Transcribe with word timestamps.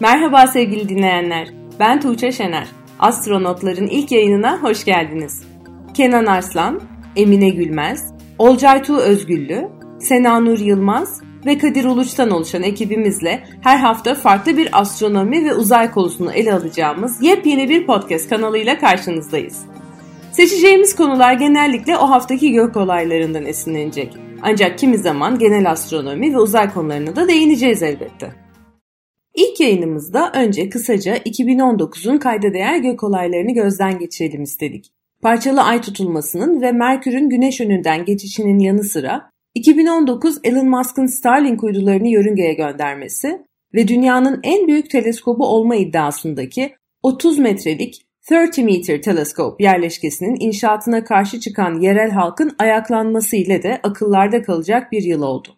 Merhaba 0.00 0.46
sevgili 0.46 0.88
dinleyenler. 0.88 1.48
Ben 1.80 2.00
Tuğçe 2.00 2.32
Şener. 2.32 2.68
Astronotların 2.98 3.86
ilk 3.86 4.12
yayınına 4.12 4.62
hoş 4.62 4.84
geldiniz. 4.84 5.42
Kenan 5.94 6.26
Arslan, 6.26 6.80
Emine 7.16 7.48
Gülmez, 7.48 8.14
Olcay 8.38 8.82
Tuğ 8.82 8.96
Özgüllü, 8.96 9.68
Sena 10.00 10.40
Nur 10.40 10.58
Yılmaz 10.58 11.20
ve 11.46 11.58
Kadir 11.58 11.84
Uluç'tan 11.84 12.30
oluşan 12.30 12.62
ekibimizle 12.62 13.44
her 13.60 13.76
hafta 13.76 14.14
farklı 14.14 14.56
bir 14.56 14.80
astronomi 14.80 15.44
ve 15.44 15.54
uzay 15.54 15.90
konusunu 15.90 16.32
ele 16.32 16.54
alacağımız 16.54 17.22
yepyeni 17.22 17.68
bir 17.68 17.86
podcast 17.86 18.28
kanalıyla 18.28 18.78
karşınızdayız. 18.78 19.64
Seçeceğimiz 20.32 20.96
konular 20.96 21.32
genellikle 21.32 21.96
o 21.96 22.10
haftaki 22.10 22.52
gök 22.52 22.76
olaylarından 22.76 23.46
esinlenecek. 23.46 24.14
Ancak 24.42 24.78
kimi 24.78 24.98
zaman 24.98 25.38
genel 25.38 25.70
astronomi 25.70 26.34
ve 26.34 26.38
uzay 26.38 26.74
konularına 26.74 27.16
da 27.16 27.28
değineceğiz 27.28 27.82
elbette. 27.82 28.47
İlk 29.34 29.60
yayınımızda 29.60 30.32
önce 30.34 30.68
kısaca 30.68 31.16
2019'un 31.16 32.18
kayda 32.18 32.54
değer 32.54 32.78
gök 32.78 33.04
olaylarını 33.04 33.52
gözden 33.52 33.98
geçirelim 33.98 34.42
istedik. 34.42 34.92
Parçalı 35.22 35.62
ay 35.62 35.80
tutulmasının 35.80 36.62
ve 36.62 36.72
Merkür'ün 36.72 37.28
güneş 37.28 37.60
önünden 37.60 38.04
geçişinin 38.04 38.58
yanı 38.58 38.84
sıra 38.84 39.30
2019 39.54 40.38
Elon 40.44 40.68
Musk'ın 40.68 41.06
Starlink 41.06 41.64
uydularını 41.64 42.08
yörüngeye 42.08 42.54
göndermesi 42.54 43.42
ve 43.74 43.88
dünyanın 43.88 44.40
en 44.42 44.66
büyük 44.66 44.90
teleskobu 44.90 45.46
olma 45.46 45.76
iddiasındaki 45.76 46.74
30 47.02 47.38
metrelik 47.38 48.08
30 48.30 48.58
Meter 48.58 49.02
Telescope 49.02 49.64
yerleşkesinin 49.64 50.36
inşaatına 50.40 51.04
karşı 51.04 51.40
çıkan 51.40 51.80
yerel 51.80 52.10
halkın 52.10 52.56
ayaklanması 52.58 53.36
ile 53.36 53.62
de 53.62 53.80
akıllarda 53.82 54.42
kalacak 54.42 54.92
bir 54.92 55.02
yıl 55.02 55.22
oldu. 55.22 55.57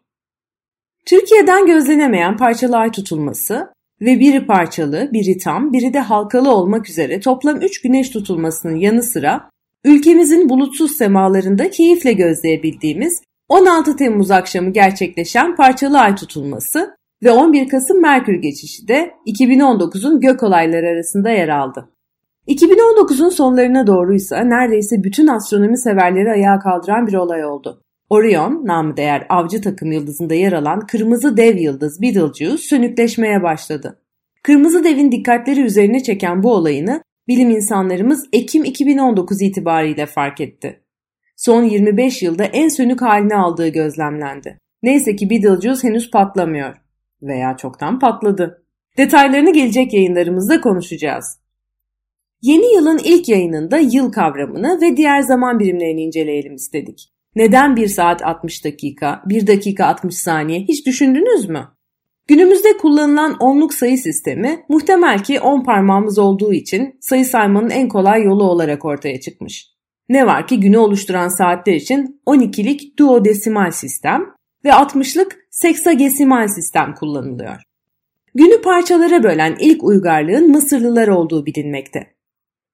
Türkiye'den 1.06 1.66
gözlenemeyen 1.66 2.36
parçalı 2.36 2.76
ay 2.76 2.90
tutulması 2.90 3.68
ve 4.00 4.20
biri 4.20 4.46
parçalı, 4.46 5.10
biri 5.12 5.38
tam, 5.38 5.72
biri 5.72 5.94
de 5.94 5.98
halkalı 6.00 6.54
olmak 6.54 6.88
üzere 6.88 7.20
toplam 7.20 7.60
3 7.60 7.82
güneş 7.82 8.10
tutulmasının 8.10 8.76
yanı 8.76 9.02
sıra 9.02 9.50
ülkemizin 9.84 10.48
bulutsuz 10.48 10.96
semalarında 10.96 11.70
keyifle 11.70 12.12
gözleyebildiğimiz 12.12 13.22
16 13.48 13.96
Temmuz 13.96 14.30
akşamı 14.30 14.70
gerçekleşen 14.70 15.56
parçalı 15.56 16.00
ay 16.00 16.14
tutulması 16.14 16.96
ve 17.22 17.30
11 17.30 17.68
Kasım 17.68 18.00
Merkür 18.00 18.34
geçişi 18.34 18.88
de 18.88 19.10
2019'un 19.26 20.20
gök 20.20 20.42
olayları 20.42 20.86
arasında 20.86 21.30
yer 21.30 21.48
aldı. 21.48 21.88
2019'un 22.48 23.28
sonlarına 23.28 23.86
doğruysa 23.86 24.38
neredeyse 24.40 25.04
bütün 25.04 25.26
astronomi 25.26 25.78
severleri 25.78 26.30
ayağa 26.30 26.58
kaldıran 26.58 27.06
bir 27.06 27.14
olay 27.14 27.44
oldu. 27.44 27.82
Orion, 28.10 28.66
namı 28.66 28.96
değer 28.96 29.26
avcı 29.28 29.60
takım 29.60 29.92
yıldızında 29.92 30.34
yer 30.34 30.52
alan 30.52 30.80
kırmızı 30.86 31.36
dev 31.36 31.56
yıldız 31.56 32.02
Betelgeuse 32.02 32.68
sönükleşmeye 32.68 33.42
başladı. 33.42 34.02
Kırmızı 34.42 34.84
devin 34.84 35.12
dikkatleri 35.12 35.60
üzerine 35.60 36.02
çeken 36.02 36.42
bu 36.42 36.52
olayını 36.52 37.02
bilim 37.28 37.50
insanlarımız 37.50 38.28
Ekim 38.32 38.64
2019 38.64 39.42
itibariyle 39.42 40.06
fark 40.06 40.40
etti. 40.40 40.80
Son 41.36 41.62
25 41.62 42.22
yılda 42.22 42.44
en 42.44 42.68
sönük 42.68 43.02
halini 43.02 43.34
aldığı 43.34 43.68
gözlemlendi. 43.68 44.58
Neyse 44.82 45.16
ki 45.16 45.30
Betelgeuse 45.30 45.88
henüz 45.88 46.10
patlamıyor. 46.10 46.76
Veya 47.22 47.56
çoktan 47.56 47.98
patladı. 47.98 48.64
Detaylarını 48.98 49.52
gelecek 49.52 49.94
yayınlarımızda 49.94 50.60
konuşacağız. 50.60 51.40
Yeni 52.42 52.74
yılın 52.74 53.00
ilk 53.04 53.28
yayınında 53.28 53.78
yıl 53.78 54.12
kavramını 54.12 54.80
ve 54.82 54.96
diğer 54.96 55.20
zaman 55.20 55.58
birimlerini 55.58 56.02
inceleyelim 56.02 56.54
istedik. 56.54 57.12
Neden 57.36 57.76
1 57.76 57.88
saat 57.88 58.22
60 58.22 58.64
dakika, 58.64 59.22
1 59.26 59.46
dakika 59.46 59.86
60 59.86 60.16
saniye 60.16 60.60
hiç 60.60 60.86
düşündünüz 60.86 61.48
mü? 61.48 61.68
Günümüzde 62.28 62.76
kullanılan 62.76 63.36
onluk 63.40 63.74
sayı 63.74 63.98
sistemi 63.98 64.64
muhtemel 64.68 65.22
ki 65.22 65.40
10 65.40 65.64
parmağımız 65.64 66.18
olduğu 66.18 66.52
için 66.52 66.98
sayı 67.00 67.26
saymanın 67.26 67.70
en 67.70 67.88
kolay 67.88 68.22
yolu 68.22 68.44
olarak 68.44 68.84
ortaya 68.84 69.20
çıkmış. 69.20 69.66
Ne 70.08 70.26
var 70.26 70.46
ki 70.46 70.60
günü 70.60 70.78
oluşturan 70.78 71.28
saatler 71.28 71.74
için 71.74 72.20
12'lik 72.26 72.98
duodesimal 72.98 73.70
sistem 73.70 74.26
ve 74.64 74.68
60'lık 74.68 75.36
seksagesimal 75.50 76.48
sistem 76.48 76.94
kullanılıyor. 76.94 77.62
Günü 78.34 78.62
parçalara 78.62 79.22
bölen 79.22 79.56
ilk 79.60 79.84
uygarlığın 79.84 80.50
Mısırlılar 80.50 81.08
olduğu 81.08 81.46
bilinmekte. 81.46 82.06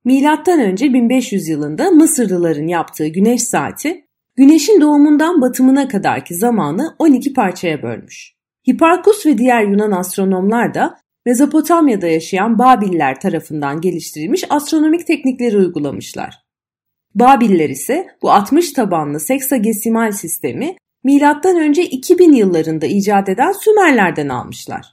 Milattan 0.04 0.60
önce 0.60 0.94
1500 0.94 1.48
yılında 1.48 1.91
Mısırlıların 1.91 2.66
yaptığı 2.66 3.06
güneş 3.06 3.42
saati 3.42 4.05
güneşin 4.36 4.80
doğumundan 4.80 5.41
batımına 5.41 5.88
kadarki 5.88 6.34
zamanı 6.34 6.97
12 6.98 7.32
parçaya 7.32 7.82
bölmüş. 7.82 8.32
Hiparkus 8.69 9.26
ve 9.26 9.38
diğer 9.38 9.62
Yunan 9.62 9.92
astronomlar 9.92 10.74
da 10.74 10.97
Mezopotamya'da 11.26 12.06
yaşayan 12.06 12.58
Babiller 12.58 13.20
tarafından 13.20 13.80
geliştirilmiş 13.80 14.44
astronomik 14.50 15.06
teknikleri 15.06 15.56
uygulamışlar. 15.56 16.34
Babiller 17.14 17.69
ise 17.69 18.06
bu 18.22 18.32
60 18.32 18.72
tabanlı 18.72 19.20
seksagesimal 19.20 20.12
sistemi 20.12 20.76
önce 21.56 21.84
2000 21.84 22.32
yıllarında 22.32 22.86
icat 22.86 23.28
eden 23.28 23.53
Sümerlerden 23.53 24.28
almışlar. 24.28 24.86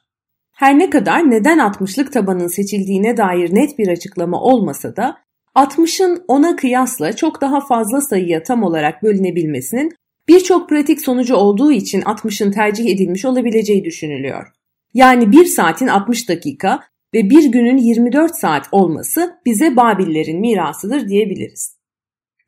Her 0.54 0.80
ne 0.80 0.90
kadar 0.90 1.32
neden 1.32 1.58
60'lık 1.58 2.14
tabanın 2.14 2.48
seçildiğine 2.48 3.18
dair 3.18 3.56
net 3.56 3.78
bir 3.78 3.88
açıklama 3.88 4.42
olmasa 4.42 4.96
da 4.96 5.18
60'ın 5.56 6.18
10'a 6.28 6.56
kıyasla 6.56 7.16
çok 7.16 7.42
daha 7.42 7.66
fazla 7.68 8.02
sayıya 8.02 8.44
tam 8.44 8.64
olarak 8.64 9.04
bölünebilmesinin 9.04 9.96
birçok 10.28 10.70
pratik 10.70 11.02
sonucu 11.02 11.36
olduğu 11.36 11.72
için 11.72 12.02
60'ın 12.02 12.52
tercih 12.52 12.86
edilmiş 12.86 13.26
olabileceği 13.26 13.86
düşünülüyor. 13.86 14.48
Yani 14.94 15.32
1 15.32 15.46
saatin 15.46 15.88
60 15.88 16.30
dakika 16.30 16.80
ve 17.14 17.30
bir 17.30 17.52
günün 17.52 17.78
24 17.78 18.36
saat 18.36 18.68
olması 18.72 19.40
bize 19.46 19.76
Babillerin 19.76 20.40
mirasıdır 20.40 21.08
diyebiliriz. 21.08 21.78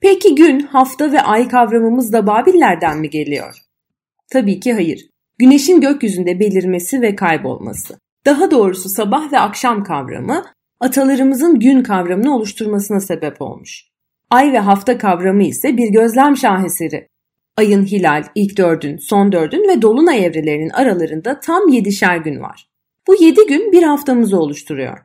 Peki 0.02 0.36
gün, 0.36 0.60
hafta 0.60 1.12
ve 1.12 1.22
ay 1.22 1.48
kavramımız 1.48 2.14
da 2.14 2.28
Babillerden 2.28 3.00
mi 3.00 3.10
geliyor? 3.10 3.56
Tabii 4.32 4.60
ki 4.60 4.74
hayır. 4.74 5.10
Güneşin 5.38 5.82
gökyüzünde 5.82 6.40
belirmesi 6.40 7.02
ve 7.02 7.16
kaybolması. 7.16 8.00
Daha 8.26 8.52
doğrusu 8.52 8.90
sabah 8.90 9.32
ve 9.32 9.40
akşam 9.40 9.84
kavramı 9.84 10.46
atalarımızın 10.80 11.60
gün 11.60 11.84
kavramını 11.84 12.36
oluşturmasına 12.36 13.00
sebep 13.00 13.42
olmuş. 13.42 13.86
Ay 14.30 14.54
ve 14.54 14.60
hafta 14.60 14.98
kavramı 14.98 15.44
ise 15.44 15.78
bir 15.78 15.88
gözlem 15.92 16.38
şaheseri. 16.38 17.08
Ayın 17.58 17.86
hilal, 17.86 18.24
ilk 18.36 18.58
dördün, 18.58 18.98
son 18.98 19.32
dördün 19.32 19.68
ve 19.70 19.82
dolunay 19.82 20.26
evrelerinin 20.26 20.70
aralarında 20.70 21.40
tam 21.40 21.68
yedişer 21.68 22.18
gün 22.18 22.42
var. 22.42 22.70
Bu 23.08 23.24
yedi 23.24 23.48
gün 23.48 23.72
bir 23.72 23.84
haftamızı 23.84 24.40
oluşturuyor. 24.40 24.98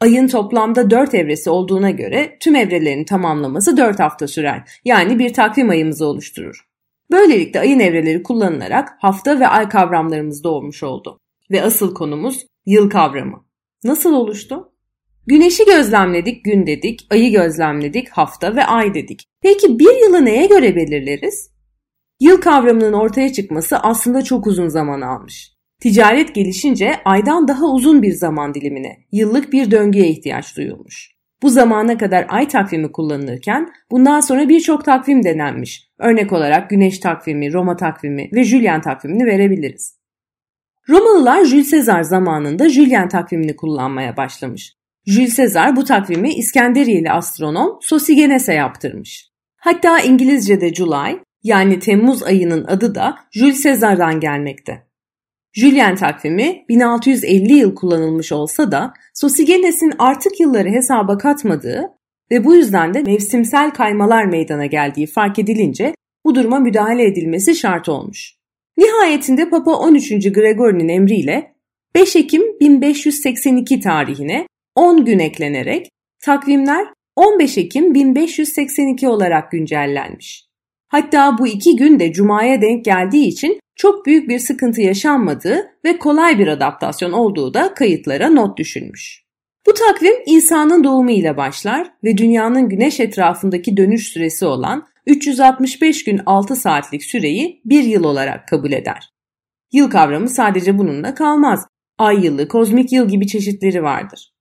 Ayın 0.00 0.28
toplamda 0.28 0.90
dört 0.90 1.14
evresi 1.14 1.50
olduğuna 1.50 1.90
göre 1.90 2.36
tüm 2.40 2.56
evrelerin 2.56 3.04
tamamlaması 3.04 3.76
dört 3.76 4.00
hafta 4.00 4.28
sürer. 4.28 4.62
Yani 4.84 5.18
bir 5.18 5.32
takvim 5.32 5.70
ayımızı 5.70 6.06
oluşturur. 6.06 6.68
Böylelikle 7.10 7.60
ayın 7.60 7.80
evreleri 7.80 8.22
kullanılarak 8.22 8.88
hafta 8.98 9.40
ve 9.40 9.48
ay 9.48 9.68
kavramlarımız 9.68 10.44
doğmuş 10.44 10.82
oldu. 10.82 11.20
Ve 11.50 11.62
asıl 11.62 11.94
konumuz 11.94 12.46
yıl 12.66 12.90
kavramı. 12.90 13.44
Nasıl 13.84 14.12
oluştu? 14.12 14.67
Güneşi 15.30 15.64
gözlemledik 15.64 16.44
gün 16.44 16.66
dedik, 16.66 17.06
ayı 17.10 17.32
gözlemledik 17.32 18.08
hafta 18.08 18.56
ve 18.56 18.64
ay 18.64 18.94
dedik. 18.94 19.24
Peki 19.42 19.78
bir 19.78 20.02
yılı 20.02 20.24
neye 20.24 20.46
göre 20.46 20.76
belirleriz? 20.76 21.50
Yıl 22.20 22.40
kavramının 22.40 22.92
ortaya 22.92 23.32
çıkması 23.32 23.78
aslında 23.78 24.22
çok 24.22 24.46
uzun 24.46 24.68
zaman 24.68 25.00
almış. 25.00 25.52
Ticaret 25.80 26.34
gelişince 26.34 26.94
aydan 27.04 27.48
daha 27.48 27.66
uzun 27.66 28.02
bir 28.02 28.12
zaman 28.12 28.54
dilimine, 28.54 28.96
yıllık 29.12 29.52
bir 29.52 29.70
döngüye 29.70 30.08
ihtiyaç 30.08 30.56
duyulmuş. 30.56 31.10
Bu 31.42 31.50
zamana 31.50 31.98
kadar 31.98 32.26
ay 32.28 32.48
takvimi 32.48 32.92
kullanılırken 32.92 33.72
bundan 33.90 34.20
sonra 34.20 34.48
birçok 34.48 34.84
takvim 34.84 35.24
denenmiş. 35.24 35.88
Örnek 35.98 36.32
olarak 36.32 36.70
Güneş 36.70 36.98
takvimi, 36.98 37.52
Roma 37.52 37.76
takvimi 37.76 38.30
ve 38.32 38.44
Julian 38.44 38.80
takvimini 38.80 39.26
verebiliriz. 39.26 39.98
Romalılar 40.88 41.44
Jules 41.44 41.70
Caesar 41.70 42.02
zamanında 42.02 42.68
Julian 42.68 43.08
takvimini 43.08 43.56
kullanmaya 43.56 44.16
başlamış. 44.16 44.77
Jules 45.08 45.36
Caesar 45.36 45.76
bu 45.76 45.84
takvimi 45.84 46.34
İskenderiyeli 46.34 47.10
astronom 47.10 47.78
Sosigenes'e 47.82 48.54
yaptırmış. 48.54 49.30
Hatta 49.56 50.00
İngilizce'de 50.00 50.74
July 50.74 51.18
yani 51.42 51.78
Temmuz 51.78 52.22
ayının 52.22 52.64
adı 52.64 52.94
da 52.94 53.18
Jules 53.30 53.62
Caesar'dan 53.62 54.20
gelmekte. 54.20 54.86
Julian 55.52 55.96
takvimi 55.96 56.64
1650 56.68 57.52
yıl 57.52 57.74
kullanılmış 57.74 58.32
olsa 58.32 58.72
da 58.72 58.92
Sosigenes'in 59.14 59.92
artık 59.98 60.40
yılları 60.40 60.68
hesaba 60.68 61.18
katmadığı 61.18 61.82
ve 62.30 62.44
bu 62.44 62.54
yüzden 62.54 62.94
de 62.94 63.02
mevsimsel 63.02 63.70
kaymalar 63.70 64.24
meydana 64.24 64.66
geldiği 64.66 65.06
fark 65.06 65.38
edilince 65.38 65.94
bu 66.24 66.34
duruma 66.34 66.58
müdahale 66.58 67.04
edilmesi 67.04 67.54
şart 67.54 67.88
olmuş. 67.88 68.34
Nihayetinde 68.76 69.50
Papa 69.50 69.72
13. 69.72 70.08
Gregori'nin 70.08 70.88
emriyle 70.88 71.54
5 71.94 72.16
Ekim 72.16 72.42
1582 72.60 73.80
tarihine 73.80 74.46
10 74.78 75.04
gün 75.04 75.18
eklenerek 75.18 75.90
takvimler 76.24 76.86
15 77.16 77.58
Ekim 77.58 77.94
1582 77.94 79.08
olarak 79.08 79.50
güncellenmiş. 79.50 80.44
Hatta 80.88 81.38
bu 81.38 81.46
iki 81.46 81.76
gün 81.76 82.00
de 82.00 82.12
Cuma'ya 82.12 82.62
denk 82.62 82.84
geldiği 82.84 83.26
için 83.26 83.60
çok 83.76 84.06
büyük 84.06 84.28
bir 84.28 84.38
sıkıntı 84.38 84.80
yaşanmadığı 84.80 85.70
ve 85.84 85.98
kolay 85.98 86.38
bir 86.38 86.46
adaptasyon 86.46 87.12
olduğu 87.12 87.54
da 87.54 87.74
kayıtlara 87.74 88.30
not 88.30 88.58
düşülmüş. 88.58 89.24
Bu 89.66 89.74
takvim 89.74 90.14
İsa'nın 90.26 90.84
doğumu 90.84 91.10
ile 91.10 91.36
başlar 91.36 91.90
ve 92.04 92.16
dünyanın 92.16 92.68
güneş 92.68 93.00
etrafındaki 93.00 93.76
dönüş 93.76 94.08
süresi 94.08 94.46
olan 94.46 94.86
365 95.06 96.04
gün 96.04 96.20
6 96.26 96.56
saatlik 96.56 97.04
süreyi 97.04 97.60
bir 97.64 97.82
yıl 97.84 98.04
olarak 98.04 98.48
kabul 98.48 98.72
eder. 98.72 99.10
Yıl 99.72 99.90
kavramı 99.90 100.28
sadece 100.28 100.78
bununla 100.78 101.14
kalmaz. 101.14 101.66
Ay 101.98 102.24
yılı, 102.24 102.48
kozmik 102.48 102.92
yıl 102.92 103.08
gibi 103.08 103.26
çeşitleri 103.26 103.82
vardır. 103.82 104.37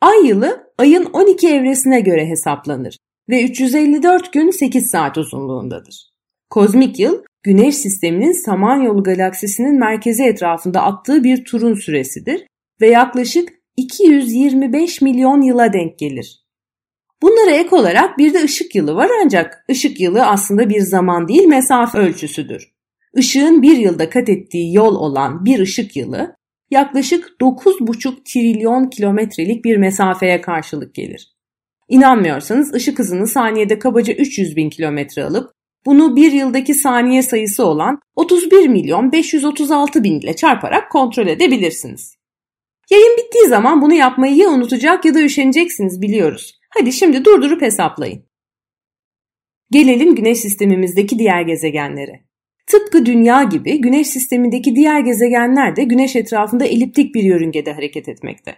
Ay 0.00 0.26
yılı 0.26 0.72
ayın 0.78 1.04
12 1.04 1.48
evresine 1.48 2.00
göre 2.00 2.26
hesaplanır 2.26 2.96
ve 3.28 3.44
354 3.44 4.32
gün 4.32 4.50
8 4.50 4.90
saat 4.90 5.18
uzunluğundadır. 5.18 6.10
Kozmik 6.50 6.98
yıl, 6.98 7.22
Güneş 7.42 7.76
sisteminin 7.76 8.44
Samanyolu 8.44 9.02
galaksisinin 9.02 9.78
merkezi 9.78 10.24
etrafında 10.24 10.82
attığı 10.82 11.24
bir 11.24 11.44
turun 11.44 11.74
süresidir 11.74 12.46
ve 12.80 12.86
yaklaşık 12.86 13.48
225 13.76 15.02
milyon 15.02 15.42
yıla 15.42 15.72
denk 15.72 15.98
gelir. 15.98 16.44
Bunlara 17.22 17.50
ek 17.50 17.76
olarak 17.76 18.18
bir 18.18 18.34
de 18.34 18.44
ışık 18.44 18.74
yılı 18.74 18.94
var 18.94 19.10
ancak 19.24 19.64
ışık 19.70 20.00
yılı 20.00 20.26
aslında 20.26 20.70
bir 20.70 20.80
zaman 20.80 21.28
değil 21.28 21.46
mesafe 21.46 21.98
ölçüsüdür. 21.98 22.72
Işığın 23.14 23.62
bir 23.62 23.76
yılda 23.76 24.10
kat 24.10 24.28
ettiği 24.28 24.74
yol 24.74 24.94
olan 24.94 25.44
bir 25.44 25.58
ışık 25.58 25.96
yılı 25.96 26.36
yaklaşık 26.70 27.36
9,5 27.40 28.24
trilyon 28.24 28.90
kilometrelik 28.90 29.64
bir 29.64 29.76
mesafeye 29.76 30.40
karşılık 30.40 30.94
gelir. 30.94 31.32
İnanmıyorsanız 31.88 32.74
ışık 32.74 32.98
hızını 32.98 33.26
saniyede 33.26 33.78
kabaca 33.78 34.14
300 34.14 34.56
bin 34.56 34.70
kilometre 34.70 35.24
alıp 35.24 35.50
bunu 35.86 36.16
bir 36.16 36.32
yıldaki 36.32 36.74
saniye 36.74 37.22
sayısı 37.22 37.66
olan 37.66 38.00
31 38.16 38.68
milyon 38.68 39.12
536 39.12 40.04
bin 40.04 40.20
ile 40.20 40.36
çarparak 40.36 40.92
kontrol 40.92 41.26
edebilirsiniz. 41.26 42.14
Yayın 42.90 43.16
bittiği 43.16 43.46
zaman 43.46 43.82
bunu 43.82 43.94
yapmayı 43.94 44.36
ya 44.36 44.48
unutacak 44.48 45.04
ya 45.04 45.14
da 45.14 45.22
üşeneceksiniz 45.22 46.02
biliyoruz. 46.02 46.58
Hadi 46.70 46.92
şimdi 46.92 47.24
durdurup 47.24 47.62
hesaplayın. 47.62 48.24
Gelelim 49.70 50.14
Güneş 50.14 50.38
sistemimizdeki 50.38 51.18
diğer 51.18 51.42
gezegenlere. 51.42 52.27
Tıpkı 52.68 53.06
Dünya 53.06 53.42
gibi 53.42 53.80
Güneş 53.80 54.06
sistemindeki 54.06 54.76
diğer 54.76 55.00
gezegenler 55.00 55.76
de 55.76 55.84
Güneş 55.84 56.16
etrafında 56.16 56.64
eliptik 56.64 57.14
bir 57.14 57.22
yörüngede 57.22 57.72
hareket 57.72 58.08
etmekte. 58.08 58.54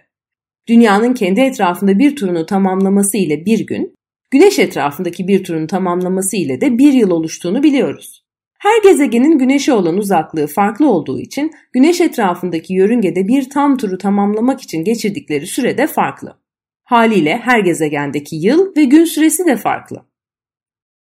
Dünyanın 0.67 1.13
kendi 1.13 1.41
etrafında 1.41 1.99
bir 1.99 2.15
turunu 2.15 2.45
tamamlaması 2.45 3.17
ile 3.17 3.45
bir 3.45 3.67
gün, 3.67 3.95
Güneş 4.31 4.59
etrafındaki 4.59 5.27
bir 5.27 5.43
turun 5.43 5.67
tamamlaması 5.67 6.37
ile 6.37 6.61
de 6.61 6.77
bir 6.77 6.93
yıl 6.93 7.11
oluştuğunu 7.11 7.63
biliyoruz. 7.63 8.25
Her 8.59 8.83
gezegenin 8.83 9.37
Güneş'e 9.37 9.73
olan 9.73 9.97
uzaklığı 9.97 10.47
farklı 10.47 10.89
olduğu 10.89 11.19
için 11.19 11.51
Güneş 11.73 12.01
etrafındaki 12.01 12.73
yörüngede 12.73 13.27
bir 13.27 13.49
tam 13.49 13.77
turu 13.77 13.97
tamamlamak 13.97 14.61
için 14.61 14.83
geçirdikleri 14.83 15.47
süre 15.47 15.77
de 15.77 15.87
farklı. 15.87 16.37
Haliyle 16.83 17.37
her 17.37 17.59
gezegendeki 17.59 18.35
yıl 18.35 18.75
ve 18.77 18.83
gün 18.83 19.05
süresi 19.05 19.45
de 19.45 19.57
farklı. 19.57 20.10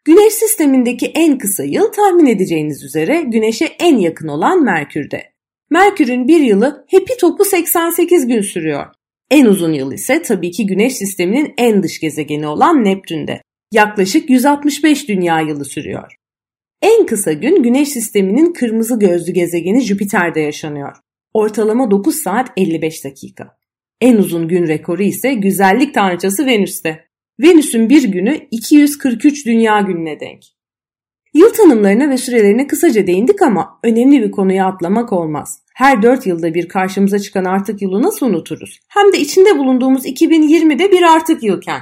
Güneş 0.04 0.32
sistemindeki 0.32 1.06
en 1.06 1.38
kısa 1.38 1.64
yıl 1.64 1.92
tahmin 1.92 2.26
edeceğiniz 2.26 2.84
üzere 2.84 3.22
Güneş'e 3.22 3.64
en 3.64 3.96
yakın 3.96 4.28
olan 4.28 4.64
Merkür'de. 4.64 5.22
Merkür'ün 5.70 6.28
bir 6.28 6.40
yılı 6.40 6.84
hepi 6.88 7.16
topu 7.16 7.44
88 7.44 8.26
gün 8.26 8.40
sürüyor. 8.40 8.86
En 9.30 9.46
uzun 9.46 9.72
yıl 9.72 9.92
ise 9.92 10.22
tabii 10.22 10.50
ki 10.50 10.66
Güneş 10.66 10.96
sisteminin 10.96 11.54
en 11.58 11.82
dış 11.82 12.00
gezegeni 12.00 12.46
olan 12.46 12.84
Neptün'de. 12.84 13.42
Yaklaşık 13.72 14.30
165 14.30 15.08
dünya 15.08 15.40
yılı 15.40 15.64
sürüyor. 15.64 16.14
En 16.82 17.06
kısa 17.06 17.32
gün 17.32 17.62
Güneş 17.62 17.88
sisteminin 17.88 18.52
kırmızı 18.52 18.98
gözlü 18.98 19.32
gezegeni 19.32 19.80
Jüpiter'de 19.80 20.40
yaşanıyor. 20.40 20.96
Ortalama 21.34 21.90
9 21.90 22.14
saat 22.14 22.48
55 22.56 23.04
dakika. 23.04 23.56
En 24.00 24.16
uzun 24.16 24.48
gün 24.48 24.66
rekoru 24.68 25.02
ise 25.02 25.34
güzellik 25.34 25.94
tanrıçası 25.94 26.46
Venüs'te. 26.46 27.09
Venüs'ün 27.42 27.88
bir 27.88 28.04
günü 28.04 28.46
243 28.50 29.46
dünya 29.46 29.80
gününe 29.80 30.20
denk. 30.20 30.42
Yıl 31.34 31.52
tanımlarına 31.52 32.10
ve 32.10 32.16
sürelerine 32.16 32.66
kısaca 32.66 33.06
değindik 33.06 33.42
ama 33.42 33.78
önemli 33.82 34.22
bir 34.22 34.30
konuya 34.30 34.66
atlamak 34.66 35.12
olmaz. 35.12 35.62
Her 35.74 36.02
4 36.02 36.26
yılda 36.26 36.54
bir 36.54 36.68
karşımıza 36.68 37.18
çıkan 37.18 37.44
artık 37.44 37.82
yılı 37.82 38.02
nasıl 38.02 38.26
unuturuz? 38.26 38.80
Hem 38.88 39.12
de 39.12 39.18
içinde 39.18 39.58
bulunduğumuz 39.58 40.06
2020'de 40.06 40.92
bir 40.92 41.02
artık 41.02 41.42
yılken. 41.42 41.80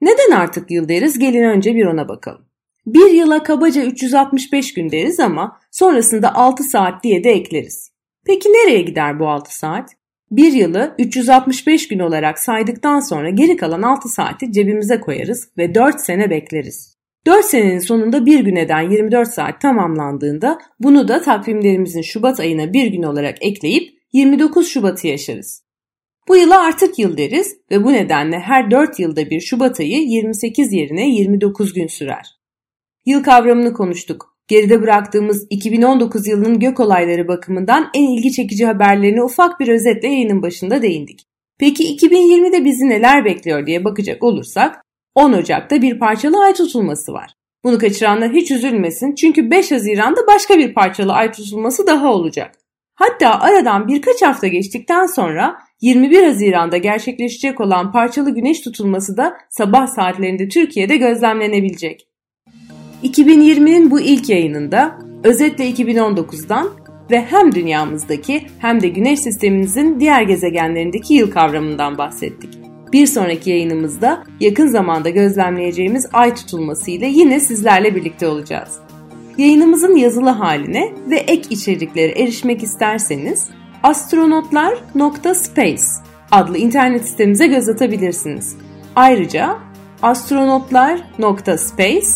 Neden 0.00 0.30
artık 0.30 0.70
yıl 0.70 0.88
deriz? 0.88 1.18
Gelin 1.18 1.42
önce 1.42 1.74
bir 1.74 1.86
ona 1.86 2.08
bakalım. 2.08 2.46
Bir 2.86 3.10
yıla 3.10 3.42
kabaca 3.42 3.84
365 3.84 4.74
gün 4.74 4.90
deriz 4.90 5.20
ama 5.20 5.60
sonrasında 5.70 6.34
6 6.34 6.64
saat 6.64 7.04
diye 7.04 7.24
de 7.24 7.30
ekleriz. 7.30 7.90
Peki 8.26 8.48
nereye 8.48 8.80
gider 8.80 9.20
bu 9.20 9.28
6 9.28 9.58
saat? 9.58 9.90
Bir 10.30 10.52
yılı 10.52 10.94
365 10.98 11.88
gün 11.88 11.98
olarak 11.98 12.38
saydıktan 12.38 13.00
sonra 13.00 13.30
geri 13.30 13.56
kalan 13.56 13.82
6 13.82 14.08
saati 14.08 14.52
cebimize 14.52 15.00
koyarız 15.00 15.48
ve 15.58 15.74
4 15.74 16.00
sene 16.00 16.30
bekleriz. 16.30 16.94
4 17.26 17.44
senenin 17.44 17.78
sonunda 17.78 18.26
bir 18.26 18.40
gün 18.40 18.56
eden 18.56 18.90
24 18.90 19.28
saat 19.28 19.60
tamamlandığında 19.60 20.58
bunu 20.80 21.08
da 21.08 21.20
takvimlerimizin 21.20 22.02
Şubat 22.02 22.40
ayına 22.40 22.72
bir 22.72 22.86
gün 22.86 23.02
olarak 23.02 23.36
ekleyip 23.40 23.90
29 24.12 24.68
Şubat'ı 24.68 25.06
yaşarız. 25.06 25.64
Bu 26.28 26.36
yıla 26.36 26.62
artık 26.62 26.98
yıl 26.98 27.16
deriz 27.16 27.56
ve 27.70 27.84
bu 27.84 27.92
nedenle 27.92 28.38
her 28.38 28.70
4 28.70 29.00
yılda 29.00 29.30
bir 29.30 29.40
Şubat 29.40 29.80
ayı 29.80 30.02
28 30.02 30.72
yerine 30.72 31.08
29 31.08 31.72
gün 31.72 31.86
sürer. 31.86 32.26
Yıl 33.06 33.22
kavramını 33.22 33.72
konuştuk. 33.72 34.33
Geride 34.48 34.82
bıraktığımız 34.82 35.46
2019 35.50 36.26
yılının 36.26 36.58
gök 36.58 36.80
olayları 36.80 37.28
bakımından 37.28 37.90
en 37.94 38.16
ilgi 38.16 38.32
çekici 38.32 38.66
haberlerine 38.66 39.22
ufak 39.22 39.60
bir 39.60 39.68
özetle 39.68 40.08
yayının 40.08 40.42
başında 40.42 40.82
değindik. 40.82 41.26
Peki 41.58 41.96
2020'de 41.96 42.64
bizi 42.64 42.88
neler 42.88 43.24
bekliyor 43.24 43.66
diye 43.66 43.84
bakacak 43.84 44.22
olursak 44.22 44.84
10 45.14 45.32
Ocak'ta 45.32 45.82
bir 45.82 45.98
parçalı 45.98 46.44
ay 46.44 46.54
tutulması 46.54 47.12
var. 47.12 47.34
Bunu 47.64 47.78
kaçıranlar 47.78 48.32
hiç 48.32 48.50
üzülmesin 48.50 49.14
çünkü 49.14 49.50
5 49.50 49.72
Haziran'da 49.72 50.26
başka 50.26 50.58
bir 50.58 50.74
parçalı 50.74 51.12
ay 51.12 51.32
tutulması 51.32 51.86
daha 51.86 52.12
olacak. 52.12 52.54
Hatta 52.94 53.40
aradan 53.40 53.88
birkaç 53.88 54.22
hafta 54.22 54.46
geçtikten 54.46 55.06
sonra 55.06 55.58
21 55.80 56.22
Haziran'da 56.22 56.76
gerçekleşecek 56.76 57.60
olan 57.60 57.92
parçalı 57.92 58.34
güneş 58.34 58.60
tutulması 58.60 59.16
da 59.16 59.36
sabah 59.50 59.86
saatlerinde 59.86 60.48
Türkiye'de 60.48 60.96
gözlemlenebilecek. 60.96 62.08
2020'nin 63.02 63.90
bu 63.90 64.00
ilk 64.00 64.28
yayınında 64.28 64.98
özetle 65.24 65.70
2019'dan 65.70 66.68
ve 67.10 67.24
hem 67.24 67.54
dünyamızdaki 67.54 68.46
hem 68.58 68.82
de 68.82 68.88
güneş 68.88 69.20
sistemimizin 69.20 70.00
diğer 70.00 70.22
gezegenlerindeki 70.22 71.14
yıl 71.14 71.30
kavramından 71.30 71.98
bahsettik. 71.98 72.58
Bir 72.92 73.06
sonraki 73.06 73.50
yayınımızda 73.50 74.24
yakın 74.40 74.66
zamanda 74.66 75.08
gözlemleyeceğimiz 75.08 76.06
ay 76.12 76.34
tutulması 76.34 76.90
ile 76.90 77.06
yine 77.06 77.40
sizlerle 77.40 77.94
birlikte 77.94 78.28
olacağız. 78.28 78.78
Yayınımızın 79.38 79.96
yazılı 79.96 80.30
haline 80.30 80.92
ve 81.10 81.16
ek 81.16 81.42
içeriklere 81.50 82.22
erişmek 82.22 82.62
isterseniz 82.62 83.48
astronotlar.space 83.82 85.82
adlı 86.30 86.58
internet 86.58 87.08
sitemize 87.08 87.46
göz 87.46 87.68
atabilirsiniz. 87.68 88.56
Ayrıca 88.96 89.58
astronotlar.space 90.02 92.06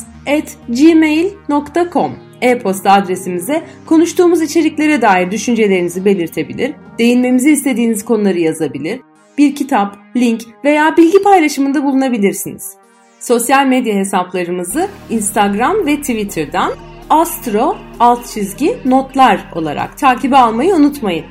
gmail.com 0.68 2.12
e-posta 2.40 2.92
adresimize 2.92 3.62
konuştuğumuz 3.86 4.42
içeriklere 4.42 5.02
dair 5.02 5.30
düşüncelerinizi 5.30 6.04
belirtebilir, 6.04 6.74
değinmemizi 6.98 7.50
istediğiniz 7.50 8.04
konuları 8.04 8.38
yazabilir, 8.38 9.00
bir 9.38 9.54
kitap, 9.54 9.96
link 10.16 10.42
veya 10.64 10.96
bilgi 10.96 11.22
paylaşımında 11.22 11.84
bulunabilirsiniz. 11.84 12.72
Sosyal 13.20 13.66
medya 13.66 13.94
hesaplarımızı 13.94 14.88
Instagram 15.10 15.86
ve 15.86 15.96
Twitter'dan 15.96 16.72
astro 17.10 17.76
alt 18.00 18.26
çizgi 18.26 18.78
notlar 18.84 19.40
olarak 19.54 19.98
takibi 19.98 20.36
almayı 20.36 20.74
unutmayın. 20.74 21.24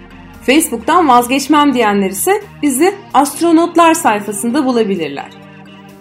Facebook'tan 0.46 1.08
vazgeçmem 1.08 1.74
diyenler 1.74 2.10
ise 2.10 2.42
bizi 2.62 2.94
astronotlar 3.14 3.94
sayfasında 3.94 4.66
bulabilirler. 4.66 5.47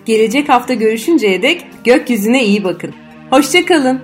Gelecek 0.07 0.49
hafta 0.49 0.75
görüşünceye 0.75 1.43
dek 1.43 1.67
gökyüzüne 1.85 2.45
iyi 2.45 2.65
bakın. 2.65 2.95
Hoşçakalın. 3.31 4.01